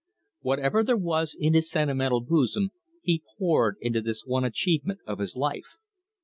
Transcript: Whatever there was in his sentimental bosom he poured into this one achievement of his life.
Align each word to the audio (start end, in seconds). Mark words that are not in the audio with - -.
Whatever 0.39 0.83
there 0.83 0.97
was 0.97 1.35
in 1.39 1.53
his 1.53 1.69
sentimental 1.69 2.21
bosom 2.21 2.71
he 3.03 3.21
poured 3.37 3.75
into 3.81 4.01
this 4.01 4.25
one 4.25 4.43
achievement 4.43 4.99
of 5.05 5.19
his 5.19 5.35
life. 5.35 5.77